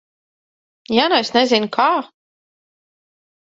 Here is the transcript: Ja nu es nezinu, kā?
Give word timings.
Ja 0.99 1.05
nu 1.13 1.19
es 1.25 1.31
nezinu, 1.37 1.71
kā? 1.79 1.87